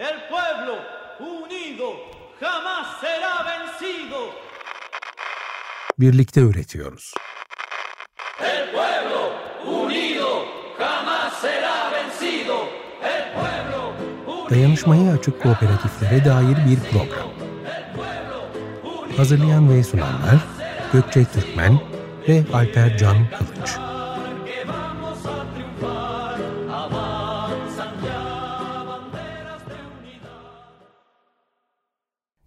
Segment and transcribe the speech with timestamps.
[0.00, 0.78] El pueblo
[1.18, 1.88] unido
[2.40, 4.30] jamás será vencido.
[5.98, 7.12] Birlikte üretiyoruz.
[8.40, 9.20] El pueblo
[9.66, 10.46] unido
[10.78, 12.56] jamás será vencido.
[13.02, 13.92] El pueblo
[14.26, 14.50] unido.
[14.50, 17.28] Dayanışmaya açık kooperatiflere dair bir program.
[19.16, 20.38] Hazırlayan ve sunanlar
[20.92, 21.80] Gökçe Türkmen
[22.28, 23.89] ve Alper Can Kılıç.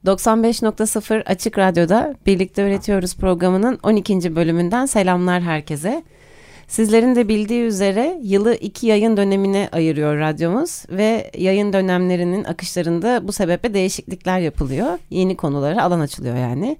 [0.05, 4.35] 95.0 Açık Radyo'da Birlikte Öğretiyoruz programının 12.
[4.35, 6.03] bölümünden selamlar herkese.
[6.67, 13.31] Sizlerin de bildiği üzere yılı iki yayın dönemine ayırıyor radyomuz ve yayın dönemlerinin akışlarında bu
[13.31, 14.99] sebeple değişiklikler yapılıyor.
[15.09, 16.77] Yeni konulara alan açılıyor yani.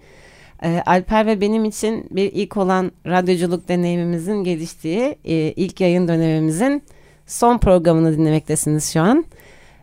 [0.64, 6.84] Ee, Alper ve benim için bir ilk olan radyoculuk deneyimimizin geliştiği e, ilk yayın dönemimizin
[7.28, 9.26] son programını dinlemektesiniz şu an.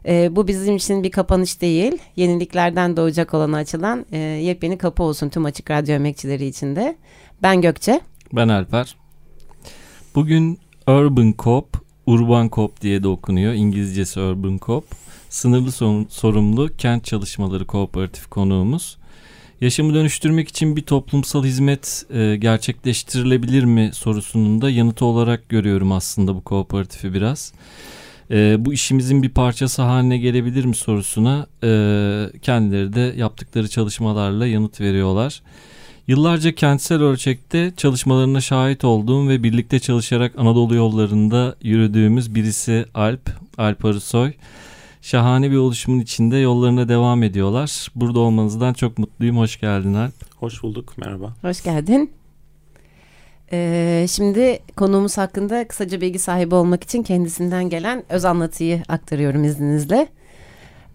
[0.06, 1.92] Ee, bu bizim için bir kapanış değil.
[2.16, 6.96] Yeniliklerden doğacak olana açılan e, yepyeni kapı olsun tüm açık radyo emekçileri için de.
[7.42, 8.00] Ben Gökçe.
[8.32, 8.96] Ben Alper.
[10.14, 10.58] Bugün
[10.88, 11.66] Urban Coop,
[12.06, 13.52] Urban Coop diye de okunuyor.
[13.52, 14.84] İngilizcesi Urban Coop.
[15.28, 15.72] Sınırlı
[16.08, 18.98] sorumlu kent çalışmaları kooperatif konuğumuz.
[19.60, 26.34] Yaşamı dönüştürmek için bir toplumsal hizmet e, gerçekleştirilebilir mi sorusunun da yanıtı olarak görüyorum aslında
[26.34, 27.52] bu kooperatifi biraz.
[28.30, 31.68] E, bu işimizin bir parçası haline gelebilir mi sorusuna e,
[32.42, 35.42] kendileri de yaptıkları çalışmalarla yanıt veriyorlar.
[36.06, 43.84] Yıllarca kentsel ölçekte çalışmalarına şahit olduğum ve birlikte çalışarak Anadolu yollarında yürüdüğümüz birisi Alp, Alp
[43.84, 44.32] Arısoy.
[45.02, 47.88] Şahane bir oluşumun içinde yollarına devam ediyorlar.
[47.94, 49.38] Burada olmanızdan çok mutluyum.
[49.38, 50.14] Hoş geldin Alp.
[50.36, 51.34] Hoş bulduk, merhaba.
[51.42, 52.19] Hoş geldin.
[53.52, 60.08] Ee, şimdi konuğumuz hakkında kısaca bilgi sahibi olmak için kendisinden gelen öz anlatıyı aktarıyorum izninizle.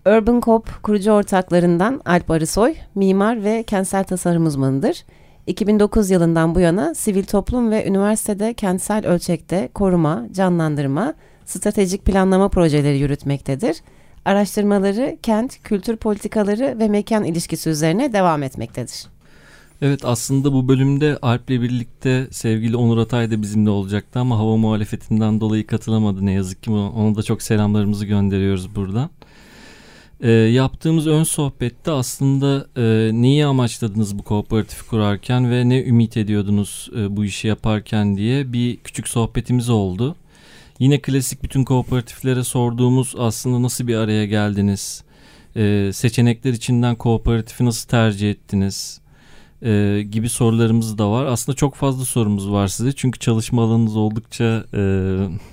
[0.08, 5.06] Urban Coop kurucu ortaklarından Alp Arısoy, mimar ve kentsel tasarım uzmanıdır.
[5.48, 11.14] 2009 yılından bu yana sivil toplum ve üniversitede kentsel ölçekte koruma, canlandırma,
[11.46, 13.78] stratejik planlama projeleri yürütmektedir.
[14.26, 19.15] Araştırmaları kent, kültür politikaları ve mekan ilişkisi üzerine devam etmektedir.
[19.86, 25.42] Evet aslında bu bölümde Alp'le birlikte sevgili Onur Atay da bizimle olacaktı ama hava muhalefetinden
[25.42, 26.72] dolayı katılamadı ne yazık ki.
[26.72, 29.10] Ona da çok selamlarımızı gönderiyoruz buradan.
[30.22, 36.90] Ee, yaptığımız ön sohbette aslında e, neyi amaçladınız bu kooperatifi kurarken ve ne ümit ediyordunuz
[36.98, 40.16] e, bu işi yaparken diye bir küçük sohbetimiz oldu.
[40.80, 45.04] Yine klasik bütün kooperatiflere sorduğumuz aslında nasıl bir araya geldiniz?
[45.56, 49.05] Ee, seçenekler içinden kooperatifi nasıl tercih ettiniz?
[49.64, 51.26] Ee, gibi sorularımız da var.
[51.26, 52.92] Aslında çok fazla sorumuz var size.
[52.92, 54.82] Çünkü çalışma alanınız oldukça e,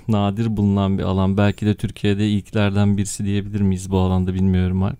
[0.07, 1.37] nadir bulunan bir alan.
[1.37, 4.97] Belki de Türkiye'de ilklerden birisi diyebilir miyiz bu alanda bilmiyorum Alp.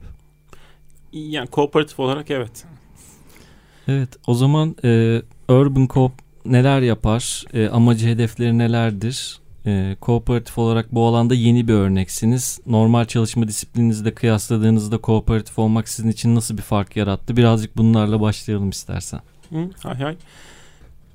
[1.14, 2.66] Yani kooperatif olarak evet.
[3.88, 6.12] Evet o zaman e, Urban Coop
[6.46, 7.44] neler yapar?
[7.54, 9.40] E, amacı hedefleri nelerdir?
[9.66, 12.60] E, kooperatif olarak bu alanda yeni bir örneksiniz.
[12.66, 17.38] Normal çalışma disiplininizle kıyasladığınızda kooperatif olmak sizin için nasıl bir fark yarattı?
[17.38, 19.20] Birazcık bunlarla başlayalım istersen.
[19.50, 20.16] Hı, hay hay.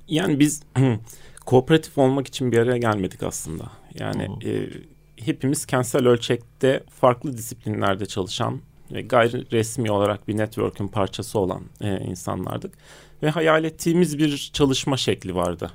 [0.08, 0.62] Yani biz
[1.46, 3.64] kooperatif olmak için bir araya gelmedik aslında.
[3.98, 4.38] Yani Oo.
[4.48, 4.68] e,
[5.16, 8.60] hepimiz kentsel ölçekte farklı disiplinlerde çalışan
[8.92, 12.74] ve gayri resmi olarak bir network'ün parçası olan e, insanlardık.
[13.22, 15.70] Ve hayal ettiğimiz bir çalışma şekli vardı.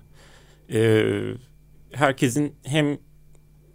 [0.73, 1.03] E,
[1.93, 2.97] herkesin hem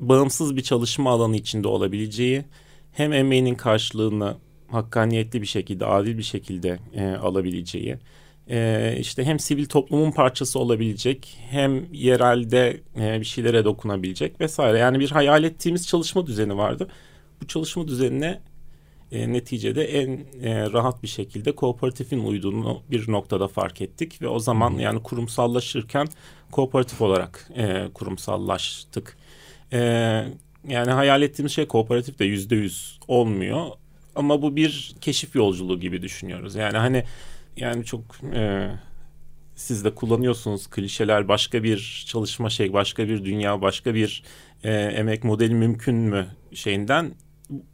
[0.00, 2.44] bağımsız bir çalışma alanı içinde olabileceği
[2.92, 4.36] hem emeğinin karşılığını
[4.68, 7.96] hakkaniyetli bir şekilde, adil bir şekilde e, alabileceği,
[8.50, 14.78] e, işte hem sivil toplumun parçası olabilecek, hem yerelde e, bir şeylere dokunabilecek vesaire.
[14.78, 16.88] Yani bir hayal ettiğimiz çalışma düzeni vardı.
[17.42, 18.40] Bu çalışma düzenine
[19.12, 20.10] e, neticede en
[20.42, 26.06] e, rahat bir şekilde kooperatifin uyduğunu bir noktada fark ettik ve o zaman yani kurumsallaşırken
[26.50, 29.16] kooperatif olarak e, kurumsallaştık.
[29.72, 29.78] E,
[30.68, 33.66] yani hayal ettiğimiz şey kooperatif de yüzde yüz olmuyor
[34.14, 36.54] ama bu bir keşif yolculuğu gibi düşünüyoruz.
[36.54, 37.04] Yani hani
[37.56, 38.02] yani çok
[38.34, 38.70] e,
[39.54, 44.22] siz de kullanıyorsunuz klişeler başka bir çalışma şey başka bir dünya başka bir
[44.64, 47.14] e, emek modeli mümkün mü şeyinden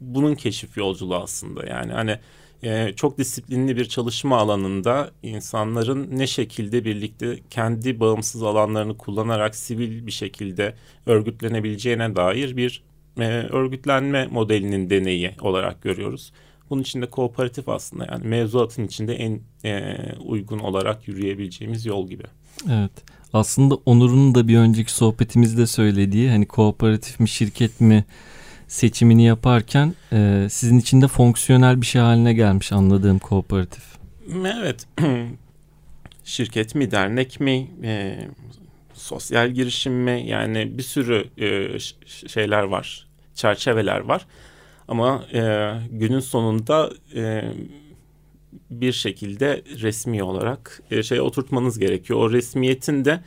[0.01, 2.19] bunun keşif yolculuğu aslında yani hani
[2.63, 10.07] e, çok disiplinli bir çalışma alanında insanların ne şekilde birlikte kendi bağımsız alanlarını kullanarak sivil
[10.07, 10.75] bir şekilde
[11.05, 12.83] örgütlenebileceğine dair bir
[13.19, 16.31] e, örgütlenme modelinin deneyi olarak görüyoruz.
[16.69, 22.23] Bunun içinde kooperatif aslında yani mevzuatın içinde en e, uygun olarak yürüyebileceğimiz yol gibi.
[22.69, 22.91] Evet.
[23.33, 28.05] Aslında Onur'un da bir önceki sohbetimizde söylediği hani kooperatif mi şirket mi
[28.67, 33.83] seçimini yaparken e, sizin için de fonksiyonel bir şey haline gelmiş anladığım kooperatif.
[34.59, 34.87] Evet.
[36.23, 38.19] Şirket mi, dernek mi, e,
[38.93, 40.23] sosyal girişim mi?
[40.27, 41.79] Yani bir sürü e,
[42.27, 44.25] şeyler var, çerçeveler var.
[44.87, 47.43] Ama e, günün sonunda e,
[48.69, 52.19] bir şekilde resmi olarak e, şey oturtmanız gerekiyor.
[52.19, 53.19] O resmiyetin de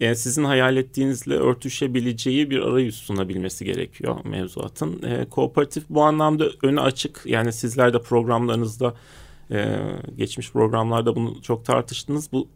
[0.00, 5.02] e, sizin hayal ettiğinizle örtüşebileceği bir arayüz sunabilmesi gerekiyor mevzuatın.
[5.02, 7.22] E, kooperatif bu anlamda öne açık.
[7.24, 8.94] Yani sizler de programlarınızda
[9.50, 9.78] e,
[10.16, 12.32] geçmiş programlarda bunu çok tartıştınız.
[12.32, 12.48] Bu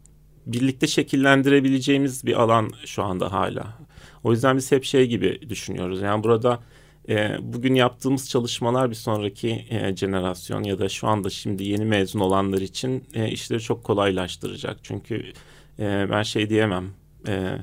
[0.45, 3.77] birlikte şekillendirebileceğimiz bir alan şu anda hala.
[4.23, 6.01] O yüzden biz hep şey gibi düşünüyoruz.
[6.01, 6.59] Yani burada
[7.09, 12.19] e, bugün yaptığımız çalışmalar bir sonraki e, jenerasyon ya da şu anda şimdi yeni mezun
[12.19, 14.77] olanlar için e, işleri çok kolaylaştıracak.
[14.83, 15.33] Çünkü
[15.79, 17.04] e, ben şey diyemem.
[17.27, 17.57] E,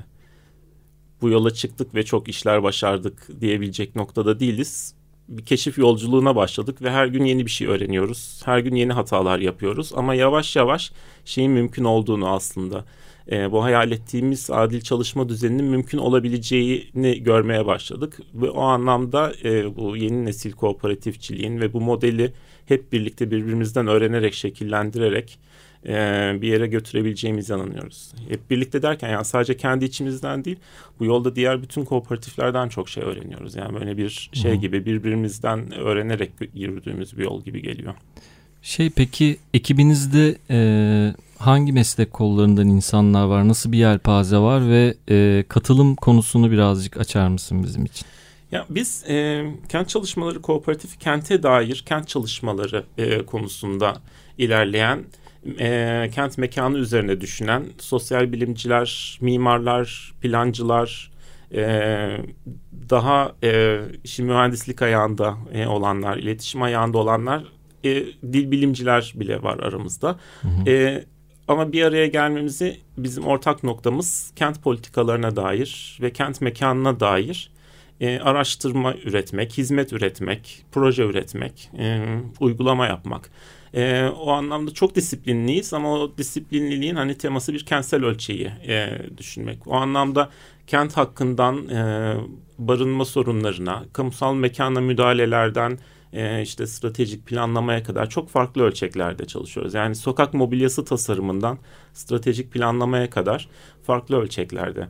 [1.21, 4.95] bu yola çıktık ve çok işler başardık diyebilecek noktada değiliz.
[5.29, 8.41] Bir keşif yolculuğuna başladık ve her gün yeni bir şey öğreniyoruz.
[8.45, 10.91] Her gün yeni hatalar yapıyoruz ama yavaş yavaş
[11.25, 12.85] şeyin mümkün olduğunu aslında
[13.31, 18.19] e, bu hayal ettiğimiz adil çalışma düzeninin mümkün olabileceğini görmeye başladık.
[18.33, 22.33] Ve o anlamda e, bu yeni nesil kooperatifçiliğin ve bu modeli
[22.65, 25.39] hep birlikte birbirimizden öğrenerek, şekillendirerek
[25.85, 25.91] e,
[26.41, 28.11] bir yere götürebileceğimize inanıyoruz.
[28.29, 30.57] Hep birlikte derken yani sadece kendi içimizden değil,
[30.99, 33.55] bu yolda diğer bütün kooperatiflerden çok şey öğreniyoruz.
[33.55, 37.93] Yani böyle bir şey gibi birbirimizden öğrenerek yürüdüğümüz bir yol gibi geliyor.
[38.61, 40.57] Şey peki ekibinizde e,
[41.45, 43.47] hangi meslek kollarından insanlar var?
[43.47, 48.07] Nasıl bir yelpaze var ve e, katılım konusunu birazcık açar mısın bizim için?
[48.51, 53.95] Ya biz e, kent çalışmaları kooperatifi kente dair kent çalışmaları e, konusunda
[54.37, 55.03] ilerleyen
[55.59, 61.11] e, kent mekanı üzerine düşünen sosyal bilimciler, mimarlar, plancılar,
[61.53, 61.63] e,
[62.89, 67.43] daha e, işin mühendislik ayağında e, olanlar, iletişim ayağında olanlar,
[67.83, 70.19] e, dil bilimciler bile var aramızda.
[70.41, 70.69] Hı hı.
[70.69, 71.05] E,
[71.47, 77.51] ama bir araya gelmemizi bizim ortak noktamız kent politikalarına dair ve kent mekanına dair
[78.01, 82.05] e, araştırma üretmek, hizmet üretmek, proje üretmek, e,
[82.39, 83.29] uygulama yapmak.
[83.73, 89.67] E, o anlamda çok disiplinliyiz ama o disiplinliliğin hani teması bir kentsel ölçeği e, düşünmek.
[89.67, 90.29] O anlamda
[90.67, 92.13] kent hakkından e,
[92.57, 95.79] barınma sorunlarına, kamusal mekana müdahalelerden
[96.13, 99.73] e, işte stratejik planlamaya kadar çok farklı ölçeklerde çalışıyoruz.
[99.73, 101.57] Yani sokak mobilyası tasarımından
[101.93, 103.49] stratejik planlamaya kadar
[103.83, 104.87] farklı ölçeklerde.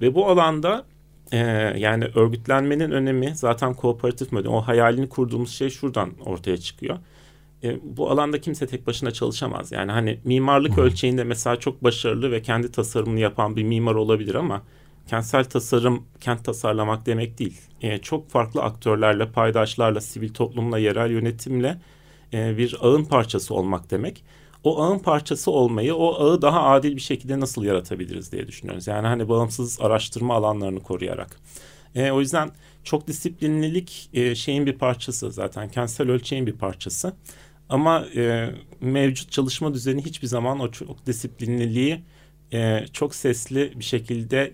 [0.00, 0.84] Ve bu alanda
[1.32, 1.38] e,
[1.78, 4.50] yani örgütlenmenin önemi zaten kooperatif model.
[4.50, 6.98] O hayalini kurduğumuz şey şuradan ortaya çıkıyor.
[7.64, 9.72] E, bu alanda kimse tek başına çalışamaz.
[9.72, 14.62] Yani hani mimarlık ölçeğinde mesela çok başarılı ve kendi tasarımını yapan bir mimar olabilir ama
[15.06, 17.60] kentsel tasarım kent tasarlamak demek değil.
[17.82, 21.80] E, çok farklı aktörlerle, paydaşlarla, sivil toplumla, yerel yönetimle
[22.32, 24.24] e, bir ağın parçası olmak demek.
[24.64, 28.86] O ağın parçası olmayı, o ağı daha adil bir şekilde nasıl yaratabiliriz diye düşünüyoruz.
[28.86, 31.40] Yani hani bağımsız araştırma alanlarını koruyarak.
[31.94, 32.50] E, o yüzden
[32.84, 37.16] çok disiplinlilik e, şeyin bir parçası zaten kentsel ölçeğin bir parçası.
[37.68, 38.50] Ama e,
[38.80, 42.02] mevcut çalışma düzeni hiçbir zaman o çok disiplinliliği
[42.52, 44.52] e, çok sesli bir şekilde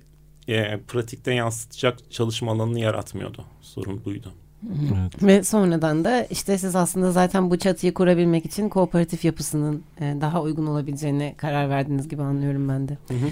[0.49, 3.45] e, pratikte yansıtacak çalışma alanını yaratmıyordu.
[3.61, 4.33] Sorun buydu.
[4.67, 5.23] Evet.
[5.23, 10.43] Ve sonradan da işte siz aslında zaten bu çatıyı kurabilmek için kooperatif yapısının e, daha
[10.43, 12.93] uygun olabileceğine karar verdiniz gibi anlıyorum ben de.
[13.09, 13.29] Hı hı.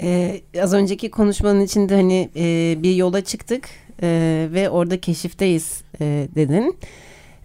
[0.00, 3.68] Ee, az önceki konuşmanın içinde hani e, bir yola çıktık
[4.02, 6.76] e, ve orada keşifteyiz e, dedin.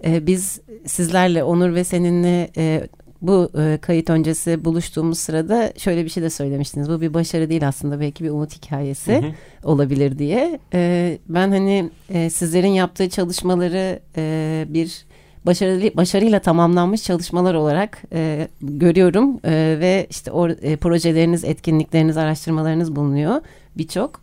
[0.05, 2.87] E, biz sizlerle Onur ve seninle e,
[3.21, 6.89] bu e, kayıt öncesi buluştuğumuz sırada şöyle bir şey de söylemiştiniz.
[6.89, 9.31] Bu bir başarı değil aslında belki bir umut hikayesi hı hı.
[9.63, 10.59] olabilir diye.
[10.73, 15.05] E, ben hani e, sizlerin yaptığı çalışmaları e, bir
[15.45, 22.95] başarılı başarıyla tamamlanmış çalışmalar olarak e, görüyorum e, ve işte o e, projeleriniz, etkinlikleriniz, araştırmalarınız
[22.95, 23.41] bulunuyor
[23.77, 24.21] birçok.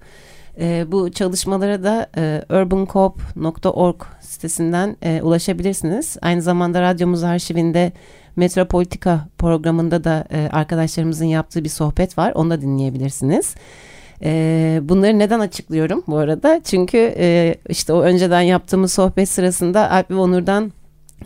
[0.60, 6.16] E, bu çalışmalara da e, urbancoop.org sitesinden e, ulaşabilirsiniz.
[6.22, 7.92] Aynı zamanda radyomuz arşivinde
[8.38, 12.32] Metropolitika programında da e, arkadaşlarımızın yaptığı bir sohbet var.
[12.34, 13.54] Onu da dinleyebilirsiniz.
[14.22, 16.60] E, bunları neden açıklıyorum bu arada?
[16.64, 20.72] Çünkü e, işte o önceden yaptığımız sohbet sırasında Alp ve Onur'dan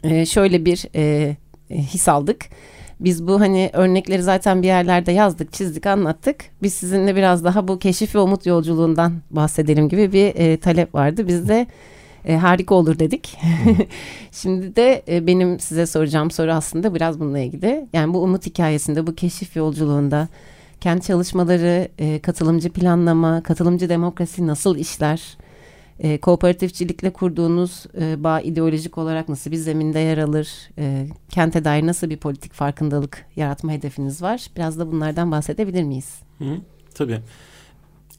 [0.03, 1.37] e, şöyle bir e,
[1.71, 2.47] his aldık.
[3.01, 6.37] Biz bu hani örnekleri zaten bir yerlerde yazdık, çizdik, anlattık.
[6.63, 11.29] Biz sizinle biraz daha bu keşif ve umut yolculuğundan bahsedelim gibi bir e, talep vardı.
[11.29, 11.67] Biz de
[12.25, 13.39] e, harika olur dedik.
[14.33, 17.87] Şimdi de e, benim size soracağım soru aslında biraz bununla ilgili.
[17.93, 20.29] Yani bu umut hikayesinde, bu keşif yolculuğunda
[20.81, 25.37] kent çalışmaları, e, katılımcı planlama, katılımcı demokrasi nasıl işler?
[25.99, 30.49] E, kooperatifçilikle kurduğunuz e, bağ ideolojik olarak nasıl bir zeminde yer alır?
[30.79, 34.47] E, kente dair nasıl bir politik farkındalık yaratma hedefiniz var?
[34.57, 36.21] Biraz da bunlardan bahsedebilir miyiz?
[36.39, 36.57] Hı,
[36.95, 37.21] tabii.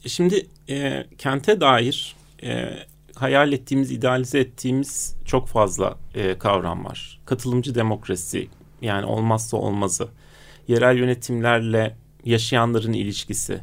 [0.06, 2.68] Şimdi e, kente dair e,
[3.14, 7.20] hayal ettiğimiz, idealize ettiğimiz çok fazla e, kavram var.
[7.24, 8.48] Katılımcı demokrasi
[8.82, 10.08] yani olmazsa olmazı.
[10.68, 13.60] Yerel yönetimlerle yaşayanların ilişkisi,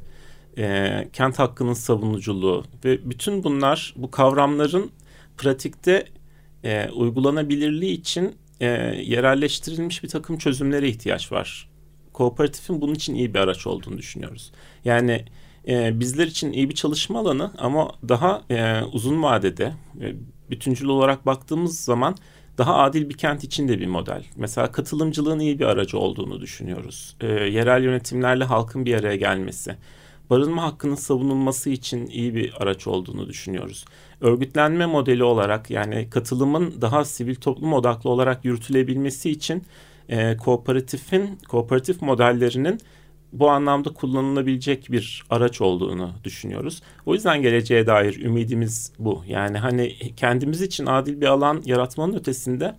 [0.58, 4.92] e, kent hakkının savunuculuğu ve bütün bunlar bu kavramların
[5.38, 6.06] pratikte
[6.64, 8.68] e, uygulanabilirliği için e,
[9.04, 11.70] yerelleştirilmiş bir takım çözümlere ihtiyaç var.
[12.14, 14.52] Kooperatifin bunun için iyi bir araç olduğunu düşünüyoruz.
[14.86, 15.26] Yani
[15.68, 20.16] e, bizler için iyi bir çalışma alanı ama daha e, uzun vadede e,
[20.50, 22.16] bütüncül olarak baktığımız zaman
[22.58, 24.24] daha adil bir kent için de bir model.
[24.36, 27.16] Mesela katılımcılığın iyi bir aracı olduğunu düşünüyoruz.
[27.22, 29.76] E, yerel yönetimlerle halkın bir araya gelmesi,
[30.30, 33.86] barınma hakkının savunulması için iyi bir araç olduğunu düşünüyoruz.
[34.22, 39.64] Örgütlenme modeli olarak yani katılımın daha sivil toplum odaklı olarak yürütülebilmesi için
[40.10, 42.80] e, kooperatifin, kooperatif modellerinin
[43.34, 46.82] bu anlamda kullanılabilecek bir araç olduğunu düşünüyoruz.
[47.06, 49.24] O yüzden geleceğe dair ümidimiz bu.
[49.28, 52.76] Yani hani kendimiz için adil bir alan yaratmanın ötesinde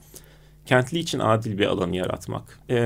[0.67, 2.61] kentli için adil bir alanı yaratmak.
[2.71, 2.77] Ee,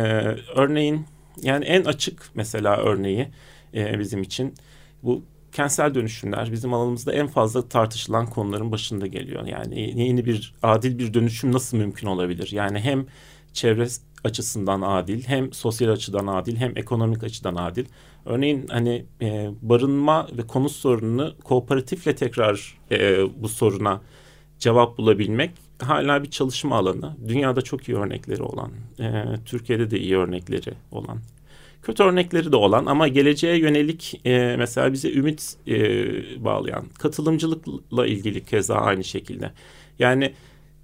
[0.54, 1.06] örneğin
[1.42, 3.28] yani en açık mesela örneği
[3.74, 4.54] e, bizim için
[5.02, 9.46] bu kentsel dönüşümler bizim alanımızda en fazla tartışılan konuların başında geliyor.
[9.46, 12.48] Yani yeni bir adil bir dönüşüm nasıl mümkün olabilir?
[12.52, 13.06] Yani hem
[13.52, 13.86] çevre
[14.24, 17.84] açısından adil, hem sosyal açıdan adil, hem ekonomik açıdan adil.
[18.24, 24.00] Örneğin hani e, barınma ve konut sorununu kooperatifle tekrar e, bu soruna
[24.58, 27.16] cevap bulabilmek hala bir çalışma alanı.
[27.28, 28.70] Dünyada çok iyi örnekleri olan,
[29.00, 31.18] e, Türkiye'de de iyi örnekleri olan,
[31.82, 35.74] kötü örnekleri de olan ama geleceğe yönelik e, mesela bize ümit e,
[36.44, 39.52] bağlayan, katılımcılıkla ilgili keza aynı şekilde.
[39.98, 40.32] Yani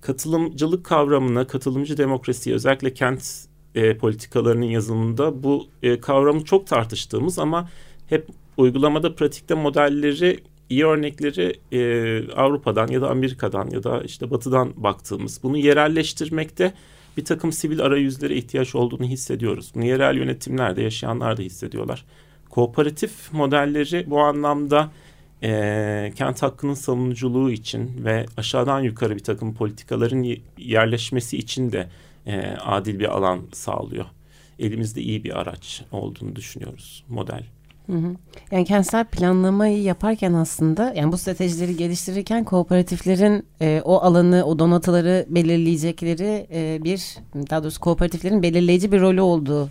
[0.03, 7.69] katılımcılık kavramına, katılımcı demokrasiye özellikle kent e, politikalarının yazılımında bu e, kavramı çok tartıştığımız ama
[8.09, 14.73] hep uygulamada pratikte modelleri iyi örnekleri e, Avrupa'dan ya da Amerika'dan ya da işte Batı'dan
[14.77, 16.75] baktığımız bunu yerelleştirmekte
[17.17, 19.73] bir takım sivil arayüzlere ihtiyaç olduğunu hissediyoruz.
[19.75, 22.05] Bunu yerel yönetimlerde yaşayanlar da hissediyorlar.
[22.51, 24.91] Kooperatif modelleri bu anlamda
[25.43, 31.89] e, kent hakkının savunuculuğu için ve aşağıdan yukarı bir takım politikaların yerleşmesi için de
[32.27, 34.07] e, adil bir alan sağlıyor.
[34.59, 37.45] Elimizde iyi bir araç olduğunu düşünüyoruz model.
[37.87, 38.17] Hı hı.
[38.51, 45.27] Yani kentsel planlamayı yaparken aslında yani bu stratejileri geliştirirken kooperatiflerin e, o alanı, o donatıları
[45.29, 47.17] belirleyecekleri e, bir
[47.51, 49.69] daha doğrusu kooperatiflerin belirleyici bir rolü olduğu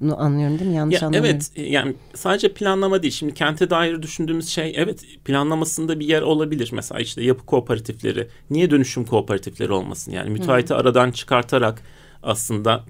[0.00, 0.76] anlıyorum değil mi?
[0.76, 1.40] Yanlış ya, anlamıyorum.
[1.56, 3.12] Evet yani sadece planlama değil.
[3.12, 6.70] Şimdi kente dair düşündüğümüz şey evet planlamasında bir yer olabilir.
[6.72, 8.28] Mesela işte yapı kooperatifleri.
[8.50, 10.12] Niye dönüşüm kooperatifleri olmasın?
[10.12, 10.80] Yani müteahhiti hmm.
[10.80, 11.82] aradan çıkartarak
[12.22, 12.84] aslında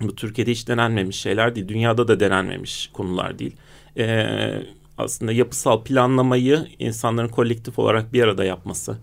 [0.00, 1.68] bu Türkiye'de hiç denenmemiş şeyler değil.
[1.68, 3.56] Dünyada da denenmemiş konular değil.
[3.98, 4.62] Ee,
[4.98, 8.98] aslında yapısal planlamayı insanların kolektif olarak bir arada yapması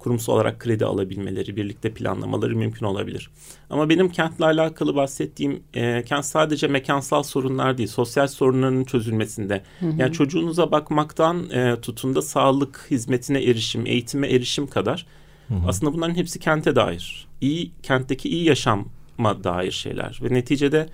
[0.00, 3.30] kurumsal olarak kredi alabilmeleri, birlikte planlamaları mümkün olabilir.
[3.70, 9.62] Ama benim kentle alakalı bahsettiğim e, kent sadece mekansal sorunlar değil, sosyal sorunların çözülmesinde.
[9.80, 9.94] Hı hı.
[9.98, 15.06] Yani çocuğunuza bakmaktan e, tutun da sağlık hizmetine erişim, eğitime erişim kadar.
[15.48, 15.68] Hı hı.
[15.68, 17.26] Aslında bunların hepsi kente dair.
[17.40, 20.88] İyi kentteki iyi yaşama dair şeyler ve neticede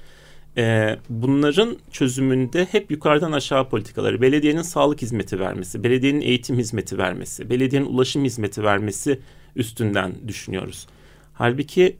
[0.56, 7.50] e, bunların çözümünde hep yukarıdan aşağı politikaları, belediyenin sağlık hizmeti vermesi, belediyenin eğitim hizmeti vermesi,
[7.50, 9.20] belediyenin ulaşım hizmeti vermesi
[9.56, 10.86] üstünden düşünüyoruz.
[11.34, 11.96] Halbuki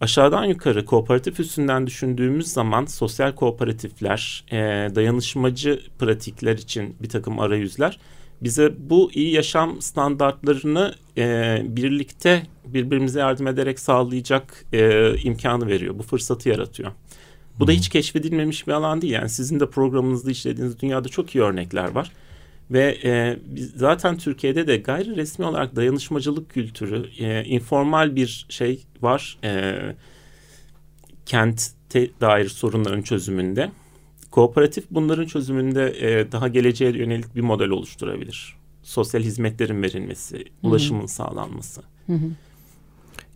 [0.00, 4.56] aşağıdan yukarı kooperatif üstünden düşündüğümüz zaman sosyal kooperatifler, e,
[4.94, 7.98] dayanışmacı pratikler için bir takım arayüzler
[8.42, 15.98] bize bu iyi yaşam standartlarını e, birlikte birbirimize yardım ederek sağlayacak e, imkanı veriyor.
[15.98, 16.92] Bu fırsatı yaratıyor.
[17.60, 19.12] Bu da hiç keşfedilmemiş bir alan değil.
[19.12, 22.12] Yani sizin de programınızda işlediğiniz dünyada çok iyi örnekler var.
[22.70, 28.84] Ve e, biz zaten Türkiye'de de gayri resmi olarak dayanışmacılık kültürü, e, informal bir şey
[29.02, 29.38] var.
[29.44, 29.74] E,
[31.26, 33.70] kente dair sorunların çözümünde.
[34.30, 38.56] Kooperatif bunların çözümünde e, daha geleceğe yönelik bir model oluşturabilir.
[38.82, 41.08] Sosyal hizmetlerin verilmesi, ulaşımın Hı-hı.
[41.08, 41.82] sağlanması.
[42.06, 42.30] Hı hı.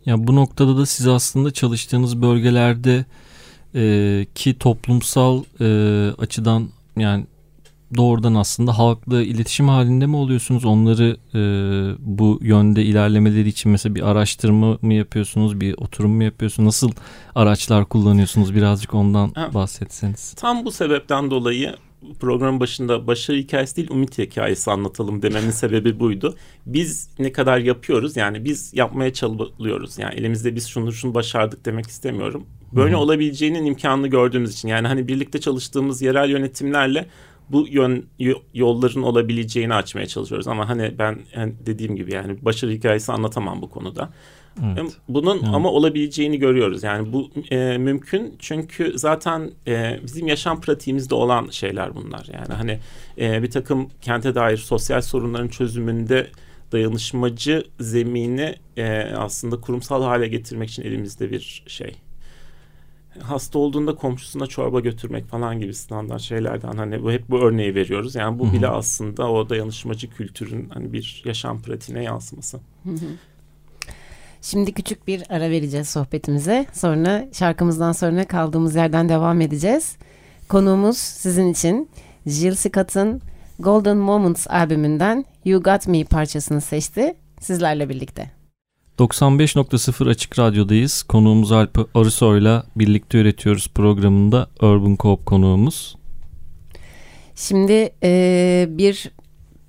[0.06, 3.04] Ya bu noktada da siz aslında çalıştığınız bölgelerde
[3.74, 5.66] e, ki toplumsal e,
[6.18, 7.26] açıdan yani
[7.96, 10.64] doğrudan aslında halkla iletişim halinde mi oluyorsunuz?
[10.64, 11.40] Onları e,
[11.98, 15.60] bu yönde ilerlemeleri için mesela bir araştırma mı yapıyorsunuz?
[15.60, 16.66] Bir oturum mu yapıyorsunuz?
[16.66, 16.90] Nasıl
[17.34, 18.54] araçlar kullanıyorsunuz?
[18.54, 20.34] Birazcık ondan ha, bahsetseniz.
[20.34, 21.74] Tam bu sebepten dolayı
[22.20, 26.36] programın başında başarı hikayesi değil umut hikayesi anlatalım dememin sebebi buydu.
[26.66, 29.98] Biz ne kadar yapıyoruz yani biz yapmaya çalıyoruz.
[29.98, 32.46] Yani elimizde biz şunu şunu başardık demek istemiyorum.
[32.72, 33.00] Böyle Hı-hı.
[33.00, 37.06] olabileceğinin imkanını gördüğümüz için yani hani birlikte çalıştığımız yerel yönetimlerle
[37.48, 38.06] bu yön
[38.54, 43.70] yolların olabileceğini açmaya çalışıyoruz ama hani ben yani dediğim gibi yani başarı hikayesi anlatamam bu
[43.70, 44.10] konuda.
[44.62, 44.96] Evet.
[45.08, 45.48] Bunun evet.
[45.52, 46.82] ama olabileceğini görüyoruz.
[46.82, 52.28] Yani bu e, mümkün çünkü zaten e, bizim yaşam pratiğimizde olan şeyler bunlar.
[52.32, 52.78] Yani hani
[53.18, 56.30] e, bir takım kente dair sosyal sorunların çözümünde
[56.72, 61.96] dayanışmacı zemini e, aslında kurumsal hale getirmek için elimizde bir şey.
[63.20, 68.14] Hasta olduğunda komşusuna çorba götürmek falan gibi standart şeylerden hani bu hep bu örneği veriyoruz.
[68.14, 68.52] Yani bu Hı-hı.
[68.52, 72.60] bile aslında o dayanışmacı kültürün hani bir yaşam pratiğine yansıması.
[72.84, 73.06] Hı-hı.
[74.44, 76.66] Şimdi küçük bir ara vereceğiz sohbetimize.
[76.72, 79.96] Sonra şarkımızdan sonra kaldığımız yerden devam edeceğiz.
[80.48, 81.88] Konuğumuz sizin için
[82.26, 83.20] Jill Scott'ın
[83.58, 87.14] Golden Moments albümünden You Got Me parçasını seçti.
[87.40, 88.30] Sizlerle birlikte.
[88.98, 91.02] 95.0 Açık Radyo'dayız.
[91.02, 95.96] Konuğumuz Alp Arısoy'la birlikte üretiyoruz programında Urban Coop konuğumuz.
[97.34, 99.10] Şimdi e, bir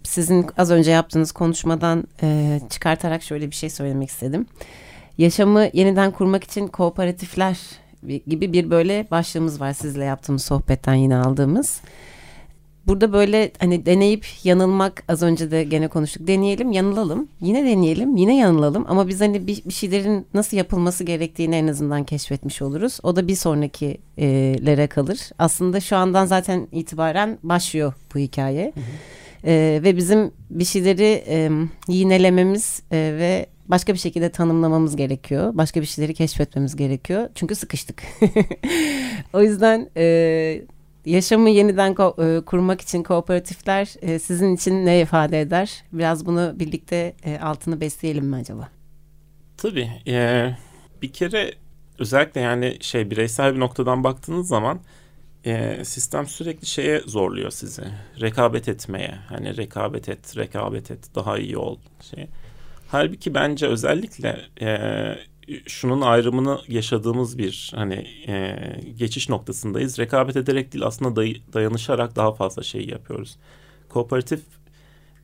[0.06, 4.46] sizin az önce yaptığınız konuşmadan e, çıkartarak şöyle bir şey söylemek istedim.
[5.18, 7.58] Yaşamı yeniden kurmak için kooperatifler
[8.28, 11.82] gibi bir böyle başlığımız var sizle yaptığımız sohbetten yine aldığımız.
[12.88, 16.28] Burada böyle hani deneyip yanılmak az önce de gene konuştuk.
[16.28, 17.28] Deneyelim, yanılalım.
[17.42, 18.86] Yine deneyelim, yine yanılalım.
[18.88, 23.00] Ama biz hani bir, bir şeylerin nasıl yapılması gerektiğini en azından keşfetmiş oluruz.
[23.04, 25.20] O da bir sonrakilere kalır.
[25.40, 28.72] Aslında şu andan zaten itibaren başlıyor bu hikaye.
[28.76, 28.84] Hı hı.
[29.46, 31.50] E, ve bizim bir şeyleri e,
[31.88, 35.52] yinelememiz e, ve başka bir şekilde tanımlamamız gerekiyor.
[35.54, 37.30] Başka bir şeyleri keşfetmemiz gerekiyor.
[37.36, 38.04] Çünkü sıkıştık.
[39.34, 40.62] o yüzden e,
[41.06, 45.84] yaşamı yeniden ko- e, kurmak için kooperatifler e, sizin için ne ifade eder?
[45.94, 48.70] Biraz bunu birlikte e, altını besleyelim mi acaba?
[49.58, 49.90] Tabii.
[50.08, 50.50] E,
[51.02, 51.52] bir kere
[52.00, 54.80] özellikle yani şey bireysel bir noktadan baktığınız zaman
[55.46, 57.84] e, sistem sürekli şeye zorluyor sizi.
[58.22, 59.16] Rekabet etmeye.
[59.30, 61.78] Hani rekabet et, rekabet et, daha iyi ol.
[62.02, 62.28] Şey.
[62.88, 64.80] Halbuki bence özellikle e,
[65.68, 68.58] şunun ayrımını yaşadığımız bir hani e,
[68.98, 70.00] geçiş noktasındayız.
[70.00, 73.38] Rekabet ederek değil aslında day, dayanışarak daha fazla şey yapıyoruz.
[73.90, 74.42] Kooperatif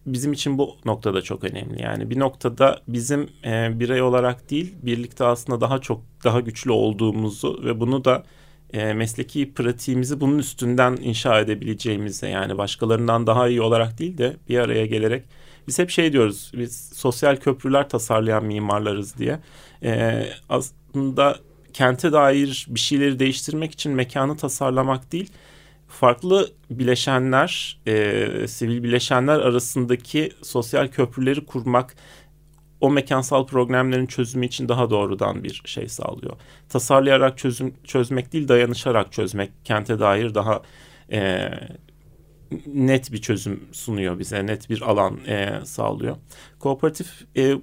[0.06, 1.82] bizim için bu noktada çok önemli.
[1.82, 7.62] Yani bir noktada bizim e, birey olarak değil birlikte aslında daha çok daha güçlü olduğumuzu
[7.63, 8.24] ve bunu da
[8.73, 14.60] e, mesleki pratiğimizi bunun üstünden inşa edebileceğimize yani başkalarından daha iyi olarak değil de bir
[14.60, 15.23] araya gelerek
[15.67, 19.39] biz hep şey diyoruz biz sosyal köprüler tasarlayan mimarlarız diye.
[19.84, 21.39] E, aslında
[21.73, 25.31] kente dair bir şeyleri değiştirmek için mekanı tasarlamak değil
[25.91, 31.95] farklı bileşenler, e, sivil bileşenler arasındaki sosyal köprüleri kurmak
[32.82, 36.34] o mekansal problemlerin çözümü için daha doğrudan bir şey sağlıyor.
[36.70, 40.62] Tasarlayarak çözüm çözmek değil dayanışarak çözmek kente dair daha
[41.12, 41.50] e,
[42.65, 46.15] net bir çözüm sunuyor bize, net bir alan e, sağlıyor.
[46.60, 47.56] Kooperatif e,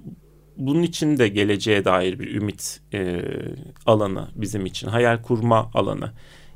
[0.57, 3.21] bunun için de geleceğe dair bir ümit e,
[3.85, 6.11] alanı bizim için, hayal kurma alanı.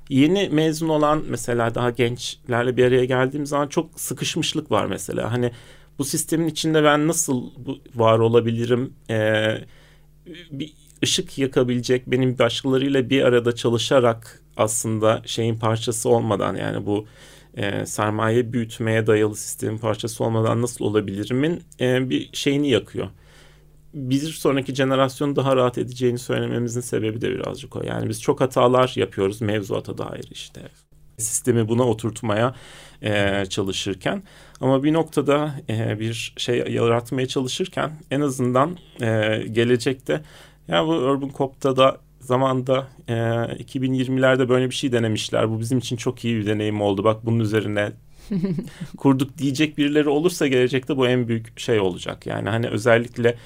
[0.10, 5.32] Yeni mezun olan mesela daha gençlerle bir araya geldiğim zaman çok sıkışmışlık var mesela.
[5.32, 5.52] Hani
[6.00, 7.52] bu sistemin içinde ben nasıl
[7.96, 8.94] var olabilirim?
[9.10, 9.58] Ee,
[10.52, 17.06] bir ışık yakabilecek benim başkalarıyla bir arada çalışarak aslında şeyin parçası olmadan yani bu
[17.58, 23.08] e, sermaye büyütmeye dayalı sistemin parçası olmadan nasıl olabilirimin e, bir şeyini yakıyor.
[23.94, 27.84] Bir sonraki jenerasyonu daha rahat edeceğini söylememizin sebebi de birazcık o.
[27.84, 30.62] Yani biz çok hatalar yapıyoruz mevzuata dair işte.
[31.18, 32.56] Sistemi buna oturtmaya
[33.02, 34.24] e, çalışırken
[34.62, 40.22] ama bir noktada e, bir şey yaratmaya çalışırken en azından e, gelecekte
[40.68, 45.50] ya bu Urban Cop'ta da zamanda e, 2020'lerde böyle bir şey denemişler.
[45.50, 47.04] Bu bizim için çok iyi bir deneyim oldu.
[47.04, 47.92] Bak bunun üzerine
[48.98, 52.28] kurduk diyecek birileri olursa gelecekte bu en büyük şey olacak.
[52.28, 53.38] Yani hani özellikle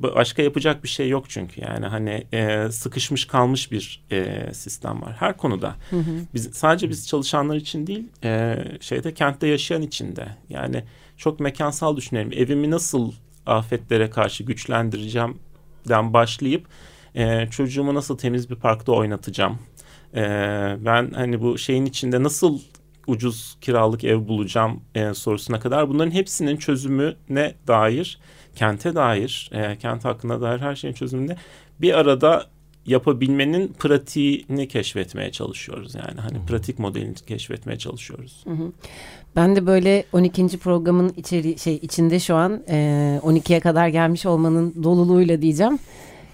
[0.00, 5.12] başka yapacak bir şey yok çünkü yani hani e, sıkışmış kalmış bir e, sistem var
[5.18, 5.76] her konuda.
[5.90, 6.20] Hı hı.
[6.34, 10.84] Biz sadece biz çalışanlar için değil e, şeyde kentte yaşayan için de yani
[11.16, 12.32] çok mekansal düşünelim.
[12.32, 13.12] Evimi nasıl
[13.46, 16.66] afetlere karşı güçlendireceğimden başlayıp
[17.14, 19.58] e, çocuğumu nasıl temiz bir parkta oynatacağım.
[20.14, 20.22] E,
[20.84, 22.58] ben hani bu şeyin içinde nasıl
[23.06, 28.18] ucuz kiralık ev bulacağım e, sorusuna kadar bunların hepsinin çözümüne dair
[28.56, 31.36] kente dair, e, kent hakkında dair her şeyin çözümünde
[31.80, 32.46] bir arada
[32.86, 35.94] yapabilmenin pratiğini keşfetmeye çalışıyoruz.
[35.94, 38.44] Yani hani pratik modelini keşfetmeye çalışıyoruz.
[38.44, 38.72] Hı hı.
[39.36, 40.58] Ben de böyle 12.
[40.58, 45.78] programın içeri şey içinde şu an e, 12'ye kadar gelmiş olmanın doluluğuyla diyeceğim.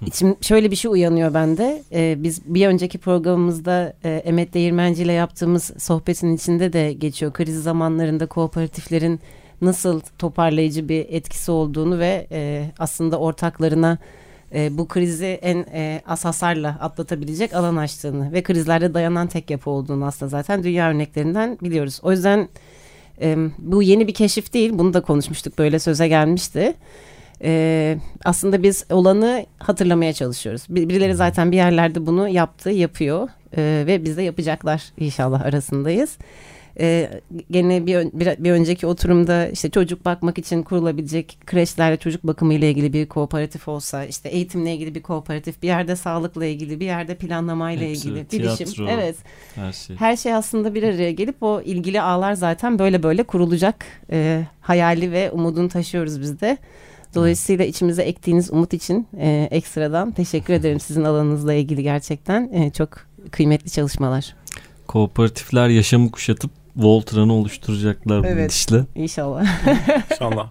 [0.06, 1.82] İçim şöyle bir şey uyanıyor bende.
[1.92, 7.32] E, biz bir önceki programımızda e, Emet Değirmenci ile yaptığımız sohbetin içinde de geçiyor.
[7.32, 9.20] Kriz zamanlarında kooperatiflerin
[9.60, 13.98] nasıl toparlayıcı bir etkisi olduğunu ve e, aslında ortaklarına
[14.54, 19.70] e, bu krizi en e, az hasarla atlatabilecek alan açtığını ve krizlerde dayanan tek yapı
[19.70, 22.00] olduğunu aslında zaten dünya örneklerinden biliyoruz.
[22.02, 22.48] O yüzden
[23.20, 24.70] e, bu yeni bir keşif değil.
[24.74, 25.58] Bunu da konuşmuştuk.
[25.58, 26.74] Böyle söze gelmişti.
[27.42, 30.62] E, aslında biz olanı hatırlamaya çalışıyoruz.
[30.68, 36.18] Birileri zaten bir yerlerde bunu yaptı, yapıyor e, ve biz de yapacaklar inşallah arasındayız.
[36.80, 42.54] Ee, gene bir, bir, bir önceki oturumda işte çocuk bakmak için kurulabilecek kreşlerle çocuk bakımı
[42.54, 46.86] ile ilgili bir kooperatif olsa işte eğitimle ilgili bir kooperatif bir yerde sağlıkla ilgili bir
[46.86, 49.16] yerde planlamayla Hepsi, ilgili tiyatro, bilişim evet
[49.54, 49.96] Her şey.
[49.96, 55.12] her şey aslında bir araya gelip o ilgili ağlar zaten böyle böyle kurulacak e, hayali
[55.12, 56.58] ve umudunu taşıyoruz biz de.
[57.14, 62.90] Dolayısıyla içimize ektiğiniz umut için e, ekstradan teşekkür ederim sizin alanınızla ilgili gerçekten e, çok
[63.30, 64.34] kıymetli çalışmalar.
[64.86, 68.50] Kooperatifler yaşamı kuşatıp Voltran'ı oluşturacaklar bu Evet.
[68.50, 68.84] gidişle.
[68.94, 69.46] İnşallah.
[70.12, 70.48] İnşallah.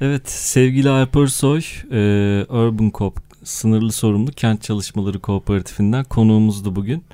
[0.00, 1.62] Evet sevgili Alper Soy,
[1.92, 1.98] e,
[2.48, 7.04] Urban Coop sınırlı sorumlu kent çalışmaları kooperatifinden konuğumuzdu bugün.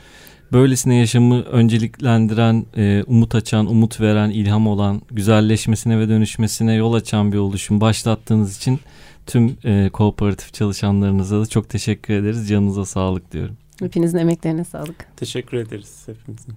[0.52, 7.32] Böylesine yaşamı önceliklendiren, e, umut açan, umut veren, ilham olan, güzelleşmesine ve dönüşmesine yol açan
[7.32, 8.80] bir oluşum başlattığınız için
[9.26, 12.48] tüm e, kooperatif çalışanlarınıza da çok teşekkür ederiz.
[12.48, 13.56] Canınıza sağlık diyorum.
[13.80, 15.16] Hepinizin emeklerine sağlık.
[15.16, 16.54] Teşekkür ederiz hepimizin.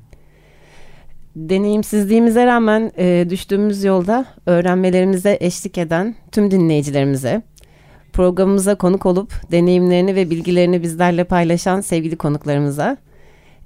[1.35, 7.41] Deneyimsizliğimize rağmen e, düştüğümüz yolda öğrenmelerimize eşlik eden tüm dinleyicilerimize,
[8.13, 12.97] programımıza konuk olup deneyimlerini ve bilgilerini bizlerle paylaşan sevgili konuklarımıza,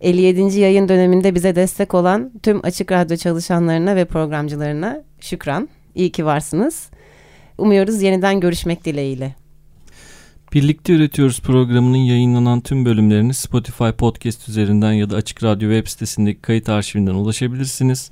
[0.01, 0.60] 57.
[0.60, 5.69] yayın döneminde bize destek olan tüm Açık Radyo çalışanlarına ve programcılarına şükran.
[5.95, 6.89] İyi ki varsınız.
[7.58, 9.36] Umuyoruz yeniden görüşmek dileğiyle.
[10.53, 16.41] Birlikte Üretiyoruz programının yayınlanan tüm bölümlerini Spotify podcast üzerinden ya da Açık Radyo web sitesindeki
[16.41, 18.12] kayıt arşivinden ulaşabilirsiniz.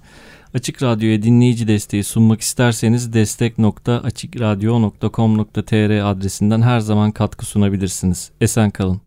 [0.54, 8.32] Açık Radyo'ya dinleyici desteği sunmak isterseniz destek.açıkradyo.com.tr adresinden her zaman katkı sunabilirsiniz.
[8.42, 9.06] Esen kalın.